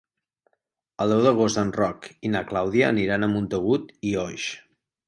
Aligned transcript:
El 1.05 1.13
deu 1.13 1.21
d'agost 1.27 1.61
en 1.65 1.75
Roc 1.77 2.09
i 2.31 2.35
na 2.37 2.45
Clàudia 2.53 2.91
aniran 2.91 3.29
a 3.29 3.31
Montagut 3.37 3.97
i 4.15 4.21
Oix. 4.29 4.53